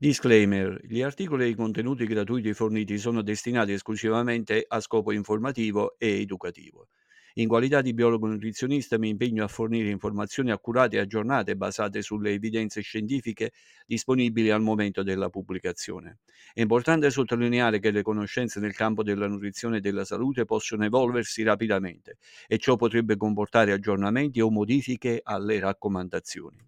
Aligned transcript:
Disclaimer: 0.00 0.80
Gli 0.84 1.02
articoli 1.02 1.44
e 1.44 1.48
i 1.48 1.54
contenuti 1.54 2.04
gratuiti 2.06 2.52
forniti 2.52 2.98
sono 2.98 3.22
destinati 3.22 3.72
esclusivamente 3.72 4.64
a 4.66 4.80
scopo 4.80 5.12
informativo 5.12 5.96
e 5.98 6.20
educativo. 6.20 6.88
In 7.34 7.46
qualità 7.46 7.80
di 7.80 7.94
biologo 7.94 8.26
nutrizionista 8.26 8.98
mi 8.98 9.08
impegno 9.10 9.44
a 9.44 9.48
fornire 9.48 9.90
informazioni 9.90 10.50
accurate 10.50 10.96
e 10.96 11.00
aggiornate 11.00 11.54
basate 11.56 12.02
sulle 12.02 12.32
evidenze 12.32 12.80
scientifiche 12.80 13.52
disponibili 13.86 14.50
al 14.50 14.62
momento 14.62 15.04
della 15.04 15.28
pubblicazione. 15.30 16.18
È 16.52 16.60
importante 16.60 17.10
sottolineare 17.10 17.78
che 17.78 17.92
le 17.92 18.02
conoscenze 18.02 18.58
nel 18.58 18.74
campo 18.74 19.04
della 19.04 19.28
nutrizione 19.28 19.76
e 19.76 19.80
della 19.80 20.04
salute 20.04 20.44
possono 20.44 20.84
evolversi 20.84 21.44
rapidamente 21.44 22.16
e 22.48 22.58
ciò 22.58 22.74
potrebbe 22.74 23.16
comportare 23.16 23.70
aggiornamenti 23.72 24.40
o 24.40 24.50
modifiche 24.50 25.20
alle 25.22 25.60
raccomandazioni. 25.60 26.67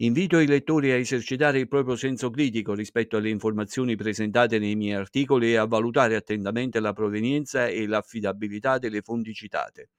Invito 0.00 0.40
i 0.40 0.46
lettori 0.48 0.90
a 0.90 0.96
esercitare 0.96 1.60
il 1.60 1.68
proprio 1.68 1.94
senso 1.94 2.30
critico 2.30 2.74
rispetto 2.74 3.16
alle 3.16 3.30
informazioni 3.30 3.94
presentate 3.94 4.58
nei 4.58 4.74
miei 4.74 4.94
articoli 4.94 5.52
e 5.52 5.56
a 5.56 5.66
valutare 5.66 6.16
attentamente 6.16 6.80
la 6.80 6.92
provenienza 6.92 7.68
e 7.68 7.86
l'affidabilità 7.86 8.78
delle 8.78 9.02
fonti 9.02 9.32
citate. 9.32 9.90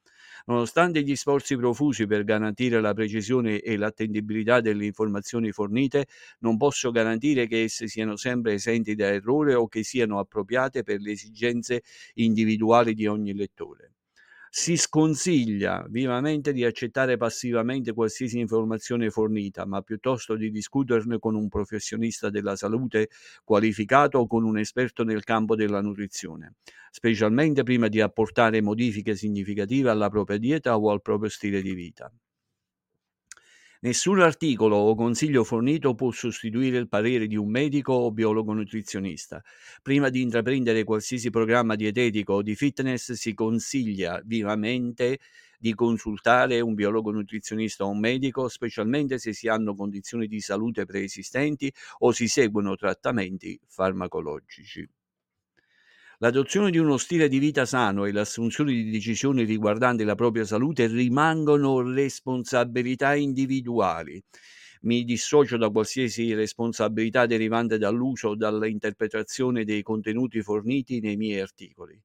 Nonostante 0.48 1.02
gli 1.02 1.16
sforzi 1.16 1.56
profusi 1.56 2.08
per 2.08 2.26
garantire 2.26 2.82
la 2.82 2.94
precisione 2.94 3.62
e 3.62 3.78
l'attendibilità 3.78 4.60
delle 4.60 4.86
informazioni 4.86 5.52
fornite, 5.54 6.08
non 6.40 6.58
posso 6.58 6.92
garantire 6.92 7.48
che 7.48 7.64
esse 7.64 7.88
siano 7.88 8.18
sempre 8.18 8.54
esenti 8.54 8.96
da 8.96 9.08
errore 9.08 9.54
o 9.54 9.68
che 9.68 9.84
siano 9.84 10.20
appropriate 10.20 10.84
per 10.84 11.00
le 11.00 11.12
esigenze 11.12 11.84
individuali 12.16 12.94
di 12.94 13.08
ogni 13.08 13.34
lettore. 13.34 13.89
Si 14.52 14.78
sconsiglia 14.78 15.86
vivamente 15.90 16.54
di 16.54 16.64
accettare 16.64 17.18
passivamente 17.18 17.94
qualsiasi 17.94 18.38
informazione 18.40 19.10
fornita, 19.10 19.66
ma 19.66 19.82
piuttosto 19.82 20.36
di 20.36 20.52
discuterne 20.52 21.18
con 21.20 21.36
un 21.36 21.48
professionista 21.50 22.30
della 22.30 22.56
salute 22.56 23.10
qualificato 23.44 24.20
o 24.20 24.28
con 24.28 24.44
un 24.44 24.58
esperto 24.60 25.04
nel 25.04 25.24
campo 25.24 25.56
della 25.56 25.82
nutrizione, 25.82 26.56
specialmente 26.92 27.64
prima 27.64 27.88
di 27.88 28.02
apportare 28.02 28.62
modifiche 28.62 29.16
significative 29.16 29.90
alla 29.90 30.10
propria 30.10 30.38
dieta 30.38 30.78
o 30.78 30.92
al 30.92 31.02
proprio 31.02 31.30
stile 31.30 31.62
di 31.62 31.74
vita. 31.74 32.12
Nessun 33.82 34.20
articolo 34.22 34.76
o 34.78 34.96
consiglio 34.96 35.44
fornito 35.46 35.94
può 35.96 36.12
sostituire 36.12 36.78
il 36.78 36.88
parere 36.90 37.28
di 37.28 37.36
un 37.38 37.50
medico 37.50 37.92
o 37.94 38.12
biologo 38.12 38.54
nutrizionista. 38.54 39.42
Prima 39.82 40.10
di 40.10 40.22
intraprendere 40.22 40.84
qualsiasi 40.86 41.30
programma 41.30 41.76
dietetico 41.76 42.34
o 42.36 42.42
di 42.42 42.56
fitness 42.56 43.12
si 43.14 43.34
consiglia 43.34 44.22
vivamente 44.26 45.20
di 45.58 45.74
consultare 45.74 46.60
un 46.62 46.74
biologo 46.74 47.12
nutrizionista 47.12 47.86
o 47.86 47.90
un 47.90 48.00
medico, 48.00 48.48
specialmente 48.50 49.18
se 49.18 49.34
si 49.34 49.48
hanno 49.50 49.76
condizioni 49.76 50.28
di 50.28 50.40
salute 50.42 50.86
preesistenti 50.86 51.72
o 52.00 52.12
si 52.12 52.28
seguono 52.28 52.76
trattamenti 52.76 53.60
farmacologici. 53.68 54.90
L'adozione 56.22 56.70
di 56.70 56.78
uno 56.78 56.98
stile 56.98 57.30
di 57.30 57.40
vita 57.40 57.66
sano 57.66 58.04
e 58.04 58.12
l'assunzione 58.12 58.74
di 58.74 58.90
decisioni 58.90 59.46
riguardanti 59.46 60.04
la 60.04 60.16
propria 60.16 60.44
salute 60.44 60.88
rimangono 60.88 61.82
responsabilità 61.82 63.16
individuali. 63.16 64.22
Mi 64.82 65.06
dissocio 65.06 65.56
da 65.56 65.70
qualsiasi 65.70 66.34
responsabilità 66.34 67.26
derivante 67.26 67.78
dall'uso 67.78 68.30
o 68.30 68.36
dall'interpretazione 68.36 69.64
dei 69.64 69.82
contenuti 69.82 70.42
forniti 70.42 71.00
nei 71.00 71.16
miei 71.16 71.40
articoli. 71.40 71.98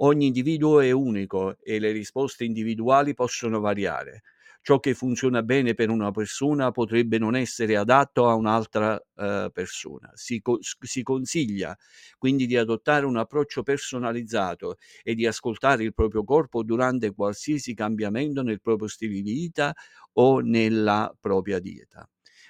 Ogni 0.00 0.26
individuo 0.26 0.80
è 0.80 0.90
unico 0.90 1.56
e 1.62 1.78
le 1.78 1.92
risposte 1.92 2.44
individuali 2.44 3.14
possono 3.14 3.60
variare 3.60 4.22
ciò 4.66 4.80
che 4.80 4.94
funziona 4.94 5.44
bene 5.44 5.74
per 5.74 5.90
una 5.90 6.10
persona 6.10 6.72
potrebbe 6.72 7.18
non 7.18 7.36
essere 7.36 7.76
adatto 7.76 8.28
a 8.28 8.34
un'altra 8.34 8.94
uh, 9.14 9.48
persona. 9.52 10.10
Si, 10.14 10.40
co- 10.42 10.58
si, 10.60 11.04
consiglia 11.04 11.76
quindi 12.18 12.46
di 12.46 12.56
adottare 12.56 13.06
un 13.06 13.16
approccio 13.16 13.62
personalizzato 13.62 14.78
e 15.04 15.14
di 15.14 15.24
ascoltare 15.24 15.84
il 15.84 15.94
proprio 15.94 16.24
corpo 16.24 16.64
durante 16.64 17.14
qualsiasi 17.14 17.74
cambiamento 17.74 18.42
nel 18.42 18.60
proprio 18.60 18.88
stile 18.88 19.20
di 19.22 19.32
vita 19.32 19.72
o 20.14 20.40
nella 20.40 21.14
propria 21.20 21.60
dieta. 21.60 22.04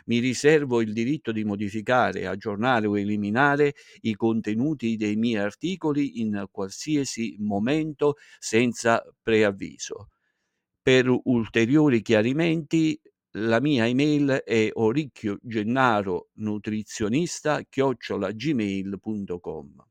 Mi 0.07 0.19
riservo 0.19 0.81
il 0.81 0.95
diritto 0.95 1.33
di 1.33 1.45
modificare, 1.45 2.27
aggiornare 2.27 2.87
o 2.87 2.99
eliminare 2.99 3.75
i 4.01 4.15
contenuti 4.15 4.97
dei 4.97 5.17
miei 5.17 5.37
articoli 5.43 6.23
in 6.23 6.47
qualsiasi 6.51 7.37
momento 7.41 8.15
senza 8.39 9.05
preavviso. 9.23 10.09
Per 10.87 11.05
ulteriori 11.25 12.01
chiarimenti 12.01 12.97
la 13.39 13.61
mia 13.61 13.89
email 13.89 14.43
è 14.45 14.71
oricchiogennaro 14.73 16.29
nutrizionista 16.35 17.63
chiocciolagmail.com 17.69 19.85